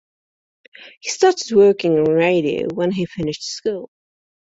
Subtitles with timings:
[1.01, 3.91] He started working in radio when he finished school.